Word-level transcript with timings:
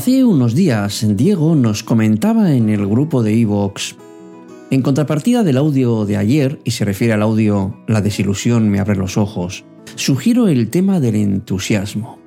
Hace 0.00 0.24
unos 0.24 0.54
días, 0.54 1.04
Diego 1.14 1.54
nos 1.54 1.82
comentaba 1.82 2.54
en 2.54 2.70
el 2.70 2.86
grupo 2.86 3.22
de 3.22 3.38
Evox, 3.38 3.96
en 4.70 4.80
contrapartida 4.80 5.42
del 5.42 5.58
audio 5.58 6.06
de 6.06 6.16
ayer, 6.16 6.58
y 6.64 6.70
se 6.70 6.86
refiere 6.86 7.12
al 7.12 7.20
audio 7.20 7.76
La 7.86 8.00
desilusión 8.00 8.70
me 8.70 8.80
abre 8.80 8.96
los 8.96 9.18
ojos, 9.18 9.66
sugiero 9.96 10.48
el 10.48 10.70
tema 10.70 11.00
del 11.00 11.16
entusiasmo. 11.16 12.18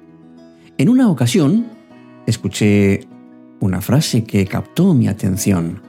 En 0.78 0.88
una 0.88 1.10
ocasión, 1.10 1.66
escuché 2.28 3.08
una 3.60 3.82
frase 3.82 4.24
que 4.24 4.46
captó 4.46 4.94
mi 4.94 5.08
atención. 5.08 5.82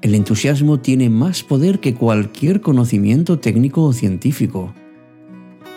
El 0.00 0.16
entusiasmo 0.16 0.80
tiene 0.80 1.08
más 1.08 1.44
poder 1.44 1.78
que 1.78 1.94
cualquier 1.94 2.60
conocimiento 2.60 3.38
técnico 3.38 3.84
o 3.84 3.92
científico. 3.92 4.74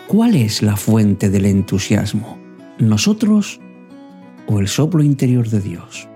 ¿Cuál 0.08 0.34
es 0.34 0.64
la 0.64 0.74
fuente 0.76 1.30
del 1.30 1.46
entusiasmo? 1.46 2.36
¿Nosotros 2.80 3.60
o 4.46 4.60
el 4.60 4.68
soplo 4.68 5.02
interior 5.02 5.48
de 5.48 5.60
Dios. 5.60 6.08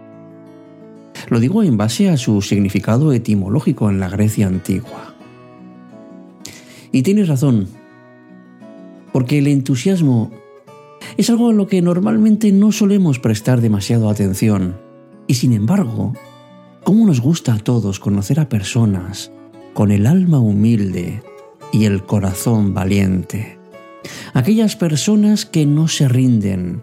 Lo 1.29 1.39
digo 1.41 1.62
en 1.62 1.77
base 1.77 2.09
a 2.09 2.16
su 2.16 2.43
significado 2.43 3.12
etimológico 3.12 3.89
en 3.91 4.01
la 4.01 4.09
Grecia 4.09 4.47
antigua. 4.47 5.15
Y 6.93 7.03
tienes 7.03 7.28
razón, 7.28 7.69
porque 9.12 9.39
el 9.39 9.47
entusiasmo 9.47 10.31
es 11.17 11.31
algo 11.31 11.50
a 11.50 11.53
lo 11.53 11.67
que 11.67 11.83
normalmente 11.83 12.53
no 12.53 12.72
solemos 12.72 13.19
prestar 13.19 13.61
demasiado 13.61 14.09
atención. 14.09 14.77
Y 15.27 15.34
sin 15.34 15.53
embargo, 15.53 16.15
¿cómo 16.83 17.06
nos 17.06 17.20
gusta 17.20 17.55
a 17.55 17.59
todos 17.59 18.00
conocer 18.00 18.41
a 18.41 18.48
personas 18.48 19.31
con 19.75 19.92
el 19.92 20.06
alma 20.06 20.41
humilde 20.41 21.22
y 21.72 21.84
el 21.84 22.05
corazón 22.05 22.75
valiente? 22.75 23.59
Aquellas 24.34 24.77
personas 24.77 25.47
que 25.47 25.67
no 25.67 25.89
se 25.89 26.09
rinden, 26.09 26.83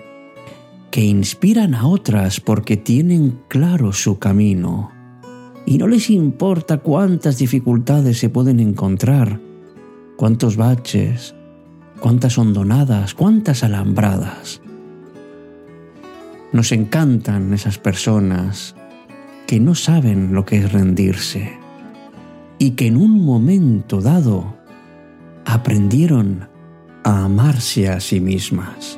que 0.91 1.03
inspiran 1.03 1.75
a 1.75 1.87
otras 1.87 2.39
porque 2.39 2.77
tienen 2.77 3.39
claro 3.47 3.93
su 3.93 4.19
camino 4.19 4.91
y 5.65 5.77
no 5.77 5.87
les 5.87 6.09
importa 6.09 6.77
cuántas 6.77 7.37
dificultades 7.37 8.17
se 8.17 8.29
pueden 8.29 8.61
encontrar, 8.61 9.41
cuántos 10.15 10.55
baches, 10.55 11.35
cuántas 11.99 12.37
hondonadas, 12.37 13.13
cuántas 13.13 13.65
alambradas. 13.65 14.61
Nos 16.53 16.71
encantan 16.71 17.53
esas 17.53 17.77
personas 17.77 18.75
que 19.45 19.59
no 19.59 19.75
saben 19.75 20.33
lo 20.33 20.45
que 20.45 20.59
es 20.59 20.71
rendirse 20.71 21.57
y 22.59 22.71
que 22.71 22.87
en 22.87 22.95
un 22.95 23.25
momento 23.25 23.99
dado 23.99 24.55
aprendieron 25.45 26.47
a 27.03 27.25
amarse 27.25 27.89
a 27.89 27.99
sí 27.99 28.21
mismas. 28.21 28.97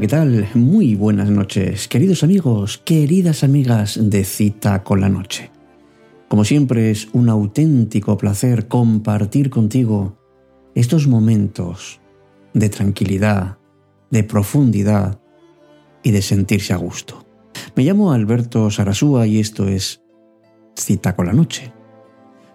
¿Qué 0.00 0.08
tal? 0.08 0.48
Muy 0.54 0.94
buenas 0.94 1.28
noches, 1.28 1.86
queridos 1.86 2.22
amigos, 2.22 2.78
queridas 2.78 3.44
amigas 3.44 3.98
de 4.00 4.24
Cita 4.24 4.82
con 4.82 5.02
la 5.02 5.10
Noche. 5.10 5.50
Como 6.26 6.46
siempre 6.46 6.90
es 6.90 7.08
un 7.12 7.28
auténtico 7.28 8.16
placer 8.16 8.66
compartir 8.66 9.50
contigo 9.50 10.16
estos 10.74 11.06
momentos 11.06 12.00
de 12.54 12.70
tranquilidad, 12.70 13.58
de 14.10 14.24
profundidad 14.24 15.20
y 16.02 16.12
de 16.12 16.22
sentirse 16.22 16.72
a 16.72 16.76
gusto. 16.76 17.26
Me 17.76 17.84
llamo 17.84 18.12
Alberto 18.12 18.70
Sarasúa 18.70 19.26
y 19.26 19.38
esto 19.38 19.68
es 19.68 20.00
Cita 20.76 21.14
con 21.14 21.26
la 21.26 21.34
Noche. 21.34 21.74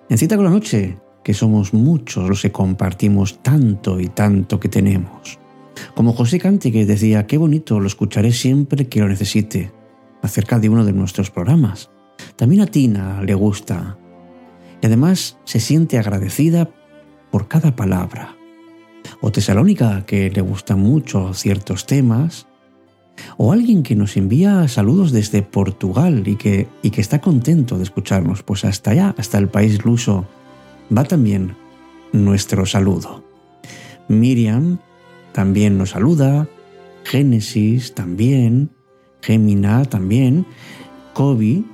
En 0.10 0.18
Cita 0.18 0.36
con 0.36 0.46
la 0.46 0.52
Noche, 0.52 0.98
que 1.24 1.36
somos 1.36 1.76
muchos 1.76 2.28
los 2.28 2.42
que 2.42 2.52
compartimos 2.52 3.44
tanto 3.44 4.00
y 4.00 4.08
tanto 4.08 4.60
que 4.60 4.70
tenemos 4.70 5.45
como 5.94 6.14
José 6.14 6.40
Canti 6.40 6.72
que 6.72 6.86
decía, 6.86 7.28
qué 7.28 7.38
bonito, 7.38 7.80
lo 7.80 7.88
escucharé 7.88 8.32
siempre 8.32 8.88
que 8.88 9.00
lo 9.00 9.08
necesite, 9.08 9.72
acerca 10.22 10.60
de 10.60 10.70
uno 10.70 10.86
de 10.86 10.94
nuestros 10.94 11.32
programas. 11.32 11.90
También 12.36 12.62
a 12.62 12.68
Tina 12.68 13.22
le 13.22 13.34
gusta. 13.34 13.98
Y 14.82 14.86
además 14.86 15.38
se 15.46 15.60
siente 15.60 15.98
agradecida 15.98 16.70
por 17.32 17.48
cada 17.48 17.76
palabra. 17.76 18.36
O 19.22 19.32
Tesalónica, 19.32 20.06
que 20.06 20.30
le 20.30 20.42
gustan 20.42 20.80
mucho 20.80 21.34
ciertos 21.34 21.86
temas. 21.86 22.48
O 23.38 23.54
alguien 23.54 23.84
que 23.84 23.96
nos 23.96 24.18
envía 24.18 24.68
saludos 24.68 25.12
desde 25.12 25.42
Portugal 25.42 26.28
y 26.28 26.36
que, 26.36 26.68
y 26.82 26.90
que 26.90 27.02
está 27.02 27.22
contento 27.22 27.78
de 27.78 27.84
escucharnos. 27.84 28.44
Pues 28.44 28.66
hasta 28.66 28.92
allá, 28.92 29.16
hasta 29.18 29.38
el 29.38 29.48
país 29.48 29.86
luso, 29.86 30.26
va 30.96 31.06
también 31.06 31.56
nuestro 32.12 32.66
saludo. 32.66 33.24
Miriam 34.08 34.80
también 35.36 35.78
nos 35.78 35.90
saluda, 35.90 36.48
Génesis 37.04 37.94
también, 37.94 38.72
Gemina 39.22 39.84
también, 39.84 40.46
Kobe, 41.14 41.66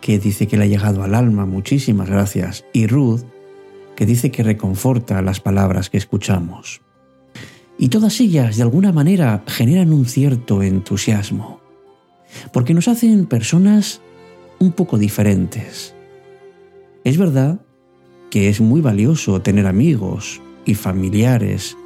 que 0.00 0.18
dice 0.18 0.48
que 0.48 0.56
le 0.56 0.64
ha 0.64 0.66
llegado 0.66 1.04
al 1.04 1.14
alma, 1.14 1.46
muchísimas 1.46 2.10
gracias, 2.10 2.64
y 2.72 2.88
Ruth, 2.88 3.20
que 3.94 4.04
dice 4.04 4.32
que 4.32 4.42
reconforta 4.42 5.22
las 5.22 5.38
palabras 5.38 5.90
que 5.90 5.96
escuchamos. 5.96 6.80
Y 7.78 7.88
todas 7.88 8.20
ellas, 8.20 8.56
de 8.56 8.64
alguna 8.64 8.90
manera, 8.90 9.44
generan 9.46 9.92
un 9.92 10.06
cierto 10.06 10.64
entusiasmo, 10.64 11.60
porque 12.52 12.74
nos 12.74 12.88
hacen 12.88 13.26
personas 13.26 14.00
un 14.58 14.72
poco 14.72 14.98
diferentes. 14.98 15.94
Es 17.04 17.16
verdad 17.16 17.60
que 18.28 18.48
es 18.48 18.60
muy 18.60 18.80
valioso 18.80 19.40
tener 19.40 19.68
amigos 19.68 20.42
y 20.66 20.74
familiares 20.74 21.76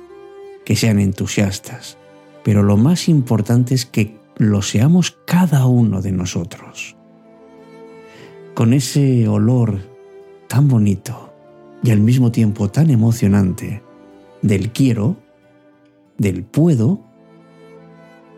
que 0.68 0.76
sean 0.76 0.98
entusiastas, 0.98 1.96
pero 2.44 2.62
lo 2.62 2.76
más 2.76 3.08
importante 3.08 3.74
es 3.74 3.86
que 3.86 4.18
lo 4.36 4.60
seamos 4.60 5.16
cada 5.24 5.64
uno 5.64 6.02
de 6.02 6.12
nosotros. 6.12 6.94
Con 8.52 8.74
ese 8.74 9.26
olor 9.28 9.78
tan 10.46 10.68
bonito 10.68 11.32
y 11.82 11.90
al 11.90 12.00
mismo 12.00 12.32
tiempo 12.32 12.68
tan 12.68 12.90
emocionante 12.90 13.82
del 14.42 14.70
quiero, 14.70 15.16
del 16.18 16.44
puedo 16.44 17.00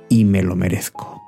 y 0.08 0.24
me 0.24 0.44
lo 0.44 0.54
merezco. 0.54 1.19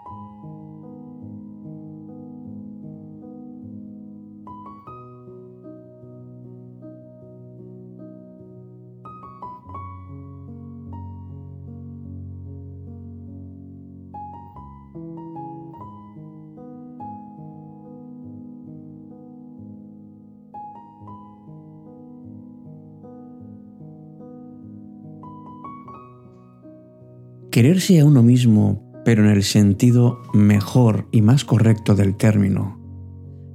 Quererse 27.53 28.01
a 28.01 28.07
uno 28.07 28.23
mismo, 28.23 28.83
pero 29.05 29.25
en 29.25 29.31
el 29.31 29.43
sentido 29.43 30.23
mejor 30.33 31.07
y 31.13 31.21
más 31.21 31.45
correcto 31.45 31.95
del 31.95 32.17
término, 32.17 32.81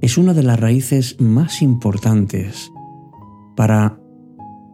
es 0.00 0.16
una 0.18 0.34
de 0.34 0.44
las 0.44 0.60
raíces 0.60 1.20
más 1.20 1.62
importantes 1.62 2.70
para 3.56 3.98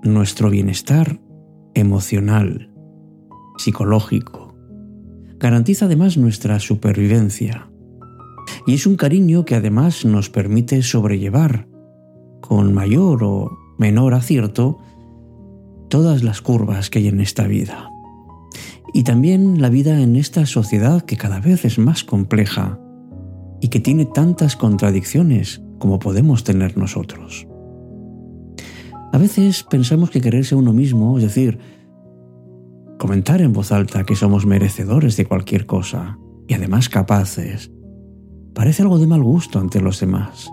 nuestro 0.02 0.50
bienestar 0.50 1.22
emocional, 1.72 2.70
psicológico. 3.56 4.54
Garantiza 5.38 5.86
además 5.86 6.18
nuestra 6.18 6.60
supervivencia. 6.60 7.70
Y 8.66 8.74
es 8.74 8.86
un 8.86 8.96
cariño 8.96 9.46
que 9.46 9.54
además 9.54 10.04
nos 10.04 10.28
permite 10.28 10.82
sobrellevar, 10.82 11.66
con 12.42 12.74
mayor 12.74 13.24
o 13.24 13.56
menor 13.78 14.12
acierto, 14.12 14.80
todas 15.88 16.22
las 16.22 16.42
curvas 16.42 16.90
que 16.90 16.98
hay 16.98 17.08
en 17.08 17.20
esta 17.20 17.46
vida. 17.46 17.88
Y 18.96 19.02
también 19.02 19.60
la 19.60 19.70
vida 19.70 20.00
en 20.00 20.14
esta 20.14 20.46
sociedad 20.46 21.02
que 21.02 21.16
cada 21.16 21.40
vez 21.40 21.64
es 21.64 21.80
más 21.80 22.04
compleja 22.04 22.78
y 23.60 23.66
que 23.66 23.80
tiene 23.80 24.06
tantas 24.06 24.54
contradicciones 24.54 25.60
como 25.80 25.98
podemos 25.98 26.44
tener 26.44 26.78
nosotros. 26.78 27.48
A 29.12 29.18
veces 29.18 29.64
pensamos 29.64 30.10
que 30.10 30.20
quererse 30.20 30.54
uno 30.54 30.72
mismo, 30.72 31.18
es 31.18 31.24
decir, 31.24 31.58
comentar 32.96 33.40
en 33.40 33.52
voz 33.52 33.72
alta 33.72 34.04
que 34.04 34.14
somos 34.14 34.46
merecedores 34.46 35.16
de 35.16 35.26
cualquier 35.26 35.66
cosa 35.66 36.16
y 36.46 36.54
además 36.54 36.88
capaces, 36.88 37.72
parece 38.54 38.82
algo 38.82 39.00
de 39.00 39.08
mal 39.08 39.24
gusto 39.24 39.58
ante 39.58 39.80
los 39.80 39.98
demás. 39.98 40.48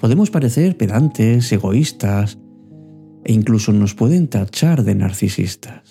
Podemos 0.00 0.30
parecer 0.30 0.78
pedantes, 0.78 1.52
egoístas 1.52 2.38
e 3.22 3.34
incluso 3.34 3.72
nos 3.72 3.94
pueden 3.94 4.28
tachar 4.28 4.82
de 4.82 4.94
narcisistas. 4.94 5.85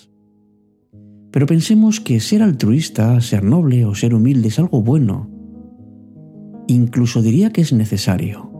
Pero 1.35 1.45
pensemos 1.45 1.99
que 1.99 2.19
ser 2.19 2.41
altruista, 2.41 3.21
ser 3.21 3.43
noble 3.43 3.85
o 3.85 3.93
ser 3.93 4.15
humilde 4.15 4.47
es 4.47 4.57
algo 4.57 4.81
bueno. 4.81 5.29
Incluso 6.67 7.21
diría 7.21 7.51
que 7.51 7.61
es 7.61 7.73
necesario 7.73 8.55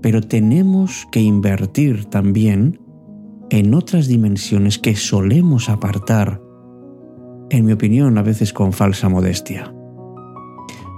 pero 0.00 0.20
tenemos 0.20 1.06
que 1.10 1.20
invertir 1.20 2.04
también 2.06 2.80
en 3.50 3.74
otras 3.74 4.08
dimensiones 4.08 4.78
que 4.78 4.94
solemos 4.94 5.68
apartar, 5.68 6.40
en 7.50 7.64
mi 7.64 7.72
opinión, 7.72 8.18
a 8.18 8.22
veces 8.22 8.52
con 8.52 8.72
falsa 8.72 9.08
modestia. 9.08 9.74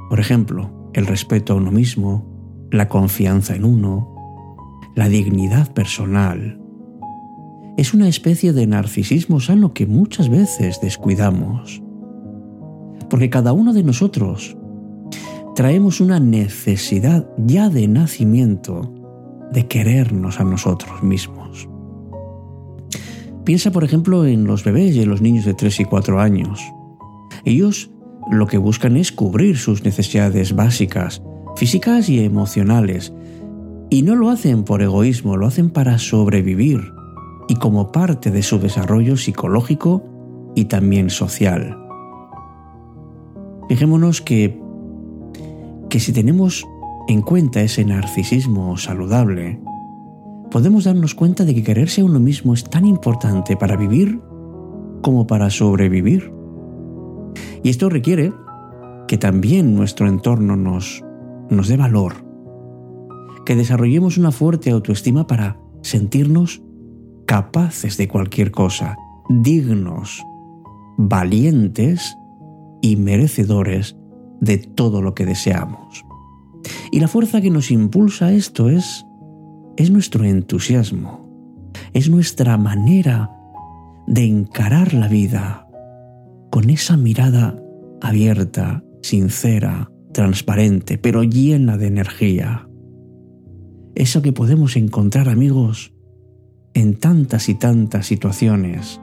Por 0.09 0.19
ejemplo, 0.19 0.91
el 0.93 1.07
respeto 1.07 1.53
a 1.53 1.57
uno 1.57 1.71
mismo, 1.71 2.69
la 2.71 2.89
confianza 2.89 3.55
en 3.55 3.65
uno, 3.65 4.15
la 4.97 5.09
dignidad 5.09 5.73
personal. 5.73 6.60
Es 7.77 7.95
una 7.95 8.09
especie 8.09 8.53
de 8.53 8.67
narcisismo 8.67 9.41
sano 9.41 9.73
que 9.73 9.87
muchas 9.87 10.29
veces 10.29 10.81
descuidamos. 10.81 11.83
Porque 13.09 13.31
cada 13.31 13.53
uno 13.53 13.73
de 13.73 13.83
nosotros 13.83 14.57
traemos 15.55 16.01
una 16.01 16.21
necesidad 16.21 17.29
ya 17.39 17.69
de 17.69 17.89
nacimiento 17.89 18.95
de 19.53 19.67
querernos 19.67 20.41
a 20.41 20.45
nosotros 20.45 21.03
mismos. 21.03 21.69
Piensa, 23.45 23.73
por 23.73 23.85
ejemplo, 23.85 24.27
en 24.27 24.45
los 24.45 24.65
bebés 24.65 24.95
y 24.95 25.03
en 25.03 25.09
los 25.09 25.23
niños 25.23 25.45
de 25.45 25.55
3 25.55 25.81
y 25.81 25.85
4 25.85 26.21
años. 26.21 26.61
Ellos 27.45 27.91
lo 28.31 28.47
que 28.47 28.59
buscan 28.59 28.97
es 28.97 29.11
cubrir 29.11 29.57
sus 29.57 29.83
necesidades 29.85 30.55
básicas, 30.55 31.23
físicas 31.57 32.09
y 32.09 32.23
emocionales, 32.23 33.13
y 33.89 34.03
no 34.03 34.15
lo 34.15 34.29
hacen 34.31 34.63
por 34.63 34.83
egoísmo, 34.83 35.37
lo 35.37 35.47
hacen 35.47 35.71
para 35.71 35.99
sobrevivir 35.99 36.93
y 37.51 37.57
como 37.57 37.91
parte 37.91 38.31
de 38.31 38.45
su 38.45 38.61
desarrollo 38.61 39.17
psicológico 39.17 40.05
y 40.55 40.67
también 40.67 41.11
social. 41.11 41.77
Fijémonos 43.69 44.21
que 44.21 44.57
que 45.89 45.99
si 45.99 46.13
tenemos 46.13 46.65
en 47.09 47.23
cuenta 47.23 47.61
ese 47.61 47.85
narcisismo 47.85 48.77
saludable, 48.77 49.61
podemos 50.53 50.85
darnos 50.85 51.17
cuenta 51.17 51.45
de 51.45 51.53
que 51.53 51.65
quererse 51.65 52.03
a 52.03 52.05
uno 52.05 52.21
mismo 52.21 52.55
es 52.55 52.63
tan 52.63 52.87
importante 52.87 53.57
para 53.57 53.77
vivir 53.77 54.21
como 55.03 55.27
para 55.27 55.51
sobrevivir. 55.51 56.33
Y 57.65 57.71
esto 57.71 57.89
requiere 57.89 58.33
que 59.09 59.19
también 59.19 59.75
nuestro 59.75 60.07
entorno 60.07 60.55
nos, 60.55 61.05
nos 61.51 61.67
dé 61.67 61.77
valor, 61.77 62.25
que 63.45 63.57
desarrollemos 63.57 64.19
una 64.19 64.31
fuerte 64.31 64.71
autoestima 64.71 65.27
para 65.27 65.59
sentirnos 65.83 66.63
capaces 67.31 67.97
de 67.97 68.09
cualquier 68.09 68.51
cosa, 68.51 68.97
dignos, 69.29 70.21
valientes 70.99 72.19
y 72.83 72.97
merecedores 72.97 73.97
de 74.41 74.59
todo 74.59 75.01
lo 75.01 75.15
que 75.15 75.27
deseamos. 75.27 76.05
Y 76.91 76.99
la 76.99 77.07
fuerza 77.07 77.41
que 77.41 77.51
nos 77.51 77.71
impulsa 77.71 78.27
a 78.27 78.33
esto 78.33 78.69
es, 78.69 79.07
es 79.77 79.93
nuestro 79.93 80.25
entusiasmo, 80.25 81.71
es 81.93 82.11
nuestra 82.11 82.57
manera 82.57 83.31
de 84.09 84.25
encarar 84.25 84.93
la 84.93 85.07
vida 85.07 85.69
con 86.51 86.69
esa 86.69 86.97
mirada 86.97 87.63
abierta, 88.01 88.83
sincera, 89.03 89.89
transparente, 90.13 90.99
pero 90.99 91.23
llena 91.23 91.79
de 91.79 91.87
energía. 91.87 92.69
Eso 93.95 94.21
que 94.21 94.33
podemos 94.33 94.75
encontrar, 94.75 95.29
amigos, 95.29 95.93
en 96.75 96.99
tantas 96.99 97.49
y 97.49 97.55
tantas 97.55 98.07
situaciones 98.07 99.01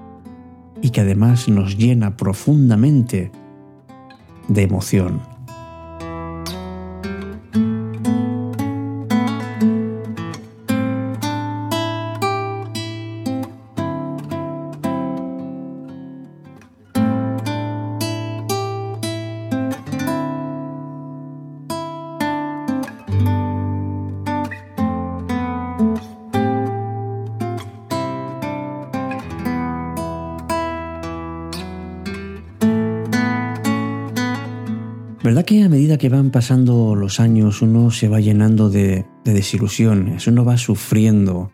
y 0.82 0.92
que 0.92 1.02
además 1.02 1.50
nos 1.50 1.78
llena 1.78 2.18
profundamente 2.18 3.32
de 4.48 4.62
emoción. 4.62 5.37
Pasando 36.38 36.94
los 36.94 37.20
años 37.20 37.64
uno 37.64 37.90
se 37.90 38.10
va 38.10 38.20
llenando 38.20 38.70
de, 38.70 39.08
desilusiones, 39.26 40.28
uno 40.28 40.46
va 40.46 40.56
sufriendo? 40.60 41.50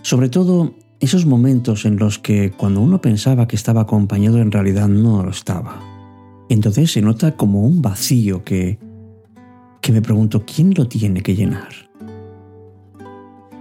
Sobre 0.00 0.30
todo 0.30 0.72
esos 1.00 1.26
momentos 1.26 1.84
en 1.84 1.98
los 1.98 2.18
que 2.18 2.50
cuando 2.50 2.80
uno 2.80 3.02
pensaba 3.02 3.46
que 3.46 3.56
estaba 3.56 3.82
acompañado 3.82 4.38
en 4.38 4.52
realidad 4.52 4.88
no 4.88 5.22
lo 5.22 5.28
estaba. 5.28 5.82
Entonces 6.48 6.92
se 6.92 7.02
nota 7.02 7.36
como 7.36 7.60
un 7.60 7.82
vacío 7.82 8.42
que, 8.42 8.78
que 9.82 9.92
me 9.92 10.00
pregunto, 10.00 10.46
¿quién 10.46 10.72
lo 10.74 10.88
tiene 10.88 11.20
que 11.20 11.36
llenar? 11.36 11.68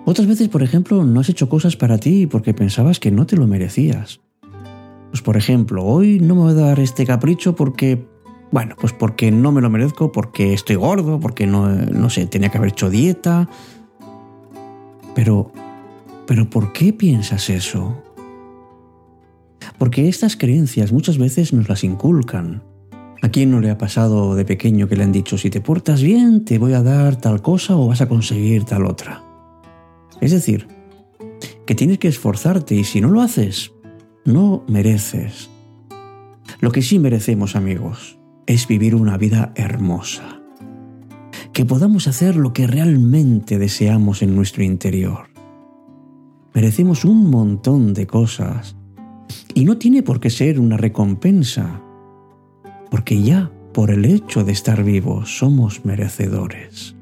Otras 0.05 0.25
veces, 0.25 0.47
por 0.47 0.63
ejemplo, 0.63 1.03
no 1.03 1.19
has 1.19 1.27
hecho 1.27 1.49
cosas 1.49 1.75
para 1.75 1.97
ti 1.97 2.27
porque 2.27 2.53
pensabas 2.53 3.01
que 3.01 3.11
no 3.11 3.25
te 3.25 3.35
lo 3.35 3.45
merecías. 3.45 4.21
Pues 5.09 5.21
por 5.21 5.35
ejemplo, 5.35 5.83
hoy 5.83 6.21
no 6.21 6.35
me 6.35 6.41
voy 6.43 6.51
a 6.53 6.67
dar 6.67 6.79
este 6.79 7.05
capricho 7.05 7.57
porque 7.57 8.12
bueno, 8.53 8.75
pues 8.79 8.93
porque 8.93 9.31
no 9.31 9.51
me 9.51 9.61
lo 9.61 9.71
merezco, 9.71 10.11
porque 10.11 10.53
estoy 10.53 10.75
gordo, 10.75 11.19
porque 11.19 11.47
no, 11.47 11.69
no 11.69 12.11
sé, 12.11 12.27
tenía 12.27 12.49
que 12.49 12.59
haber 12.59 12.69
hecho 12.69 12.91
dieta. 12.91 13.49
Pero, 15.15 15.51
pero 16.27 16.47
¿por 16.47 16.71
qué 16.71 16.93
piensas 16.93 17.49
eso? 17.49 18.03
Porque 19.79 20.07
estas 20.07 20.37
creencias 20.37 20.91
muchas 20.91 21.17
veces 21.17 21.51
nos 21.51 21.67
las 21.67 21.83
inculcan. 21.83 22.61
¿A 23.23 23.29
quién 23.29 23.49
no 23.49 23.59
le 23.59 23.71
ha 23.71 23.79
pasado 23.79 24.35
de 24.35 24.45
pequeño 24.45 24.87
que 24.87 24.97
le 24.97 25.03
han 25.03 25.11
dicho, 25.11 25.39
si 25.39 25.49
te 25.49 25.59
portas 25.59 26.03
bien, 26.03 26.45
te 26.45 26.59
voy 26.59 26.73
a 26.73 26.83
dar 26.83 27.15
tal 27.15 27.41
cosa 27.41 27.75
o 27.75 27.87
vas 27.87 28.01
a 28.01 28.07
conseguir 28.07 28.65
tal 28.65 28.85
otra? 28.85 29.23
Es 30.21 30.29
decir, 30.29 30.67
que 31.65 31.73
tienes 31.73 31.97
que 31.97 32.07
esforzarte 32.07 32.75
y 32.75 32.83
si 32.83 33.01
no 33.01 33.09
lo 33.09 33.21
haces, 33.21 33.71
no 34.25 34.63
mereces. 34.67 35.49
Lo 36.59 36.71
que 36.71 36.83
sí 36.83 36.99
merecemos, 36.99 37.55
amigos, 37.55 38.19
es 38.47 38.67
vivir 38.67 38.95
una 38.95 39.17
vida 39.17 39.51
hermosa. 39.55 40.41
Que 41.53 41.65
podamos 41.65 42.07
hacer 42.07 42.35
lo 42.35 42.53
que 42.53 42.67
realmente 42.67 43.57
deseamos 43.57 44.21
en 44.21 44.35
nuestro 44.35 44.63
interior. 44.63 45.27
Merecemos 46.53 47.05
un 47.05 47.29
montón 47.29 47.93
de 47.93 48.07
cosas 48.07 48.75
y 49.53 49.65
no 49.65 49.77
tiene 49.77 50.03
por 50.03 50.19
qué 50.19 50.29
ser 50.29 50.59
una 50.59 50.77
recompensa, 50.77 51.81
porque 52.89 53.21
ya 53.21 53.51
por 53.73 53.91
el 53.91 54.05
hecho 54.05 54.43
de 54.43 54.51
estar 54.51 54.83
vivos 54.83 55.37
somos 55.37 55.83
merecedores. 55.85 56.95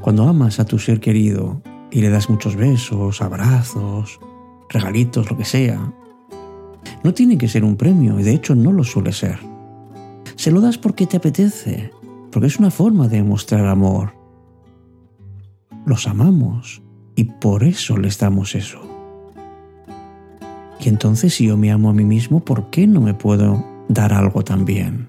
Cuando 0.00 0.28
amas 0.28 0.60
a 0.60 0.64
tu 0.64 0.78
ser 0.78 1.00
querido 1.00 1.60
y 1.90 2.00
le 2.00 2.10
das 2.10 2.30
muchos 2.30 2.54
besos, 2.54 3.20
abrazos, 3.20 4.20
regalitos, 4.68 5.28
lo 5.30 5.36
que 5.36 5.44
sea, 5.44 5.92
No 7.04 7.14
tiene 7.14 7.38
que 7.38 7.48
ser 7.48 7.64
un 7.64 7.76
premio 7.76 8.18
y 8.18 8.22
de 8.22 8.34
hecho 8.34 8.54
no 8.54 8.72
lo 8.72 8.84
suele 8.84 9.12
ser. 9.12 9.38
Se 10.36 10.50
lo 10.50 10.60
das 10.60 10.78
porque 10.78 11.06
te 11.06 11.16
apetece, 11.16 11.90
porque 12.30 12.46
es 12.46 12.58
una 12.58 12.70
forma 12.70 13.08
de 13.08 13.22
mostrar 13.22 13.66
amor. 13.66 14.12
Los 15.86 16.06
amamos 16.06 16.82
y 17.16 17.24
por 17.24 17.64
eso 17.64 17.96
les 17.96 18.18
damos 18.18 18.54
eso. 18.54 18.80
Y 20.80 20.88
entonces 20.88 21.34
si 21.34 21.46
yo 21.46 21.56
me 21.56 21.72
amo 21.72 21.90
a 21.90 21.92
mí 21.92 22.04
mismo, 22.04 22.40
¿por 22.40 22.70
qué 22.70 22.86
no 22.86 23.00
me 23.00 23.14
puedo 23.14 23.64
dar 23.88 24.12
algo 24.12 24.44
también? 24.44 25.08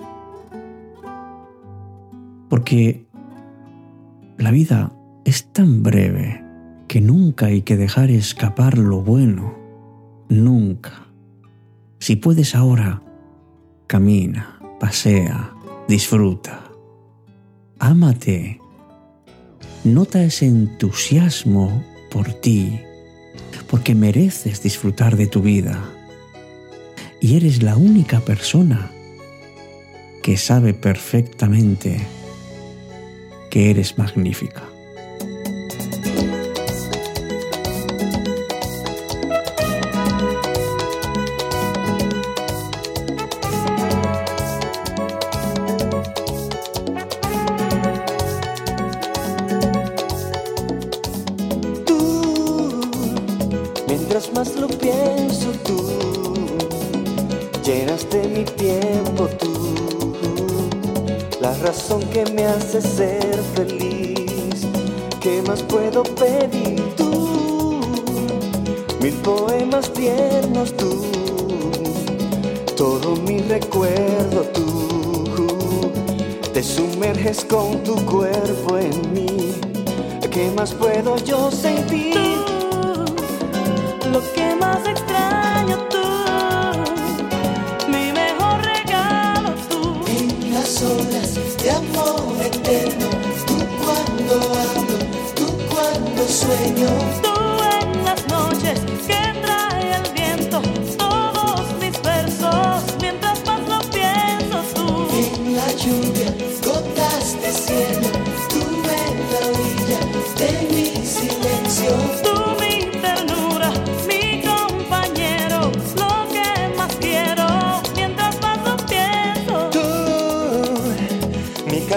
Porque 2.50 3.08
la 4.38 4.52
vida 4.52 4.92
es 5.26 5.52
tan 5.52 5.84
breve 5.84 6.44
que 6.88 7.02
nunca 7.02 7.48
hay 7.48 7.62
que 7.62 7.78
dejar 7.78 8.10
escapar 8.10 8.78
lo 8.78 9.04
bueno. 9.04 9.54
Nunca. 10.30 11.09
Si 12.00 12.16
puedes 12.16 12.56
ahora, 12.56 13.02
camina, 13.88 14.60
pasea, 14.80 15.54
disfruta. 15.88 16.72
Ámate. 17.78 18.60
Nota 19.84 20.24
ese 20.24 20.46
entusiasmo 20.46 21.84
por 22.10 22.34
ti, 22.34 22.80
porque 23.70 23.96
mereces 23.96 24.64
disfrutar 24.64 25.18
de 25.18 25.28
tu 25.28 25.42
vida. 25.42 25.90
Y 27.22 27.36
eres 27.36 27.64
la 27.64 27.76
única 27.76 28.22
persona 28.22 28.92
que 30.24 30.38
sabe 30.38 30.74
perfectamente 30.74 32.00
que 33.50 33.70
eres 33.70 33.98
magnífica. 33.98 34.69
Más 54.40 54.56
lo 54.56 54.70
pienso 54.70 55.52
tú, 55.66 55.84
llenas 57.66 58.10
de 58.10 58.26
mi 58.26 58.46
tiempo 58.46 59.28
tú, 59.38 60.16
la 61.42 61.54
razón 61.56 62.02
que 62.04 62.24
me 62.32 62.46
hace 62.46 62.82
ser 62.82 63.38
feliz, 63.54 64.66
¿qué 65.20 65.42
más 65.46 65.62
puedo 65.64 66.04
pedir 66.04 66.82
tú? 66.96 67.82
Mil 69.02 69.14
poemas 69.16 69.92
tiernos 69.92 70.72
tú, 70.78 71.04
todo 72.78 73.18
mi 73.18 73.40
recuerdo 73.40 74.44
tú, 74.54 75.92
te 76.54 76.64
sumerges 76.64 77.44
con 77.44 77.84
tu 77.84 77.96
cuerpo 78.06 78.78
en 78.78 79.14
mí, 79.14 79.52
¿qué 80.32 80.50
más 80.56 80.74
puedo 80.74 81.18
yo 81.26 81.52
sentir? 81.52 82.59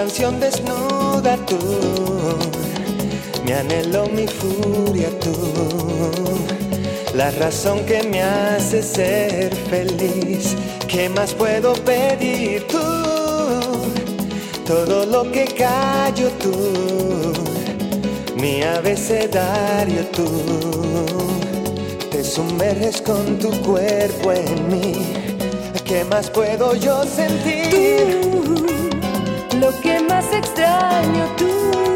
Canción 0.03 0.37
desnuda 0.37 1.37
tú, 1.47 1.57
mi 3.45 3.53
anhelo, 3.53 4.05
mi 4.07 4.27
furia 4.27 5.07
tú, 5.21 5.33
la 7.15 7.31
razón 7.31 7.85
que 7.85 8.03
me 8.03 8.21
hace 8.21 8.83
ser 8.83 9.55
feliz, 9.55 10.57
¿qué 10.89 11.07
más 11.07 11.33
puedo 11.33 11.71
pedir 11.85 12.67
tú? 12.67 12.83
Todo 14.67 15.05
lo 15.05 15.31
que 15.31 15.45
callo 15.45 16.27
tú, 16.31 16.51
mi 18.35 18.61
abecedario 18.61 20.05
tú, 20.07 20.27
te 22.11 22.25
sumerges 22.25 23.01
con 23.01 23.39
tu 23.39 23.51
cuerpo 23.61 24.33
en 24.33 24.67
mí, 24.67 25.13
¿qué 25.85 26.03
más 26.03 26.29
puedo 26.29 26.75
yo 26.75 27.05
sentir? 27.05 27.63
Que 27.69 28.82
más 30.13 30.31
extraño 30.31 31.25
tú, 31.37 31.92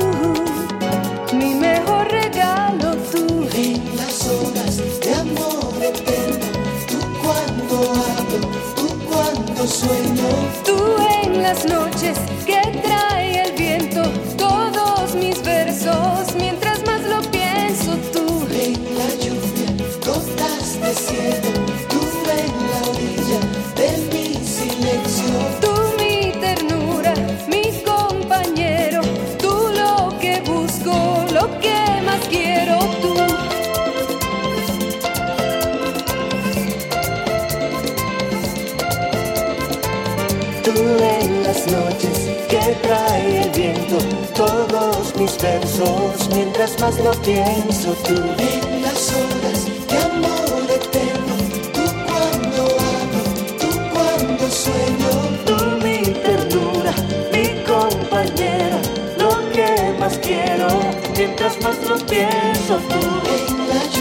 Tú 40.68 40.74
en 40.74 41.44
las 41.44 41.66
noches 41.72 42.28
que 42.50 42.78
trae 42.84 43.44
el 43.44 43.50
viento, 43.52 44.00
todos 44.36 45.16
mis 45.16 45.42
versos, 45.42 46.28
mientras 46.36 46.78
más 46.82 47.00
lo 47.00 47.12
pienso 47.22 47.94
tú. 48.06 48.16
En 48.38 48.82
las 48.82 49.14
horas 49.14 49.66
de 49.88 49.98
amor 49.98 50.70
eterno, 50.70 51.36
tú 51.74 51.84
cuando 52.06 52.64
hablo, 52.92 53.24
tú 53.62 53.70
cuando 53.94 54.50
sueño, 54.50 55.12
Tú 55.46 55.56
mi 55.86 56.00
ternura, 56.26 56.94
mi 57.32 57.64
compañero, 57.64 58.78
lo 59.20 59.50
que 59.54 59.96
más 59.98 60.18
quiero, 60.18 60.68
mientras 61.16 61.62
más 61.62 61.78
lo 61.88 61.96
pienso 62.06 62.76
tú. 62.90 63.00
en 63.38 63.70
la 63.70 63.97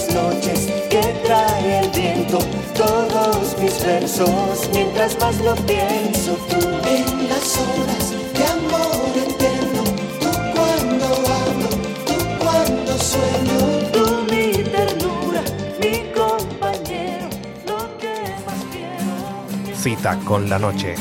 las 0.00 0.14
noches 0.14 0.66
que 0.88 1.00
trae 1.24 1.80
el 1.80 1.90
viento, 1.90 2.38
todos 2.74 3.56
mis 3.58 3.84
versos, 3.84 4.68
mientras 4.72 5.18
más 5.20 5.36
lo 5.40 5.54
pienso 5.54 6.36
tú. 6.48 6.58
En 6.88 7.28
las 7.28 7.58
horas 7.58 8.10
de 8.34 8.44
amor 8.44 9.12
eterno, 9.16 9.82
tú 10.20 10.30
cuando 10.54 11.06
hablo, 11.06 11.68
tú 12.06 12.14
cuando 12.38 12.98
sueño. 12.98 13.60
Tú 13.92 14.04
mi 14.30 14.52
ternura, 14.52 15.42
mi 15.80 16.12
compañero, 16.12 17.28
lo 17.66 17.98
que 17.98 18.14
más 18.46 18.64
quiero. 18.72 19.76
Cita 19.76 20.18
con 20.24 20.48
la 20.48 20.58
noche. 20.58 20.94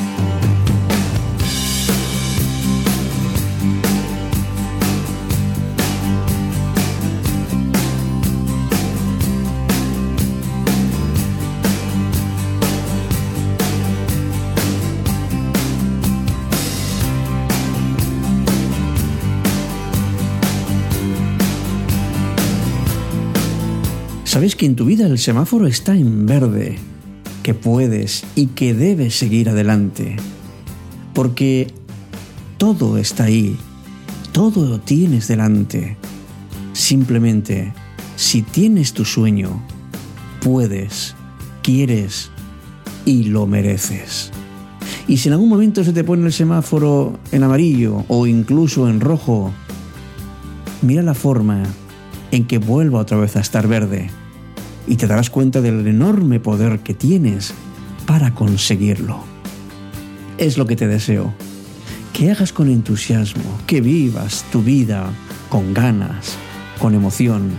¿Sabes 24.29 24.55
que 24.55 24.67
en 24.67 24.75
tu 24.75 24.85
vida 24.85 25.07
el 25.07 25.17
semáforo 25.17 25.65
está 25.65 25.95
en 25.95 26.27
verde? 26.27 26.77
Que 27.41 27.55
puedes 27.55 28.23
y 28.35 28.45
que 28.45 28.75
debes 28.75 29.15
seguir 29.15 29.49
adelante. 29.49 30.17
Porque 31.15 31.73
todo 32.59 32.99
está 32.99 33.23
ahí. 33.23 33.57
Todo 34.31 34.67
lo 34.67 34.79
tienes 34.79 35.27
delante. 35.27 35.97
Simplemente, 36.73 37.73
si 38.17 38.43
tienes 38.43 38.93
tu 38.93 39.03
sueño, 39.03 39.63
puedes, 40.43 41.15
quieres 41.63 42.29
y 43.05 43.23
lo 43.23 43.47
mereces. 43.47 44.29
Y 45.07 45.17
si 45.17 45.29
en 45.29 45.33
algún 45.33 45.49
momento 45.49 45.83
se 45.83 45.91
te 45.91 46.03
pone 46.03 46.27
el 46.27 46.33
semáforo 46.33 47.17
en 47.31 47.41
amarillo 47.41 48.05
o 48.07 48.27
incluso 48.27 48.87
en 48.89 49.01
rojo, 49.01 49.51
mira 50.83 51.01
la 51.01 51.15
forma 51.15 51.63
en 52.29 52.45
que 52.45 52.59
vuelva 52.59 52.99
otra 52.99 53.17
vez 53.17 53.35
a 53.35 53.39
estar 53.39 53.67
verde 53.67 54.11
y 54.89 54.95
te 54.95 55.05
darás 55.05 55.29
cuenta 55.29 55.61
del 55.61 55.85
enorme 55.85 56.39
poder 56.39 56.79
que 56.79 56.95
tienes 56.95 57.53
para 58.07 58.33
conseguirlo. 58.33 59.23
Es 60.39 60.57
lo 60.57 60.65
que 60.65 60.75
te 60.75 60.87
deseo. 60.87 61.31
Que 62.11 62.31
hagas 62.31 62.51
con 62.51 62.69
entusiasmo, 62.69 63.43
que 63.67 63.81
vivas 63.81 64.43
tu 64.51 64.63
vida 64.63 65.11
con 65.47 65.75
ganas, 65.75 66.35
con 66.79 66.95
emoción, 66.95 67.51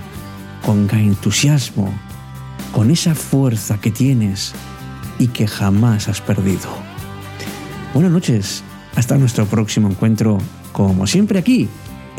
con 0.66 0.90
entusiasmo, 0.92 1.94
con 2.72 2.90
esa 2.90 3.14
fuerza 3.14 3.80
que 3.80 3.92
tienes 3.92 4.52
y 5.20 5.28
que 5.28 5.46
jamás 5.46 6.08
has 6.08 6.20
perdido. 6.20 6.68
Buenas 7.94 8.10
noches, 8.10 8.64
hasta 8.96 9.16
nuestro 9.16 9.46
próximo 9.46 9.88
encuentro, 9.88 10.38
como 10.72 11.06
siempre 11.06 11.38
aquí, 11.38 11.68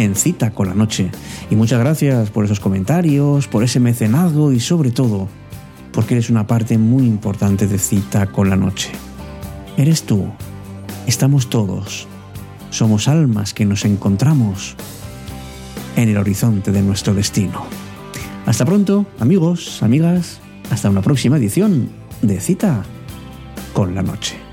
en 0.03 0.15
Cita 0.15 0.51
con 0.51 0.67
la 0.67 0.73
Noche. 0.73 1.11
Y 1.49 1.55
muchas 1.55 1.79
gracias 1.79 2.29
por 2.29 2.45
esos 2.45 2.59
comentarios, 2.59 3.47
por 3.47 3.63
ese 3.63 3.79
mecenazgo 3.79 4.51
y 4.51 4.59
sobre 4.59 4.91
todo, 4.91 5.27
porque 5.91 6.15
eres 6.15 6.29
una 6.29 6.47
parte 6.47 6.77
muy 6.77 7.05
importante 7.05 7.67
de 7.67 7.77
Cita 7.77 8.27
con 8.27 8.49
la 8.49 8.55
Noche. 8.55 8.89
Eres 9.77 10.03
tú, 10.03 10.25
estamos 11.07 11.49
todos, 11.49 12.07
somos 12.71 13.07
almas 13.07 13.53
que 13.53 13.65
nos 13.65 13.85
encontramos 13.85 14.75
en 15.95 16.09
el 16.09 16.17
horizonte 16.17 16.71
de 16.71 16.81
nuestro 16.81 17.13
destino. 17.13 17.63
Hasta 18.45 18.65
pronto, 18.65 19.05
amigos, 19.19 19.83
amigas, 19.83 20.39
hasta 20.71 20.89
una 20.89 21.01
próxima 21.01 21.37
edición 21.37 21.89
de 22.21 22.39
Cita 22.39 22.83
con 23.73 23.93
la 23.93 24.01
Noche. 24.01 24.50